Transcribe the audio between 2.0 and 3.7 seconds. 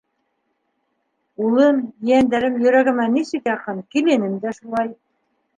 ейәндәрем йөрәгемә нисек